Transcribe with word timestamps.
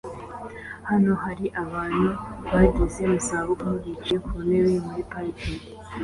Hano 0.89 1.11
hari 1.23 1.45
abantu 1.63 2.07
bageze 2.51 3.01
mu 3.11 3.19
zabukuru 3.27 3.75
bicaye 3.83 4.17
ku 4.25 4.33
ntebe 4.45 4.73
muri 4.85 5.01
parike 5.11 5.53